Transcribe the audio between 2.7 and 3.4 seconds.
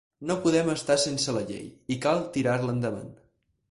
endavant.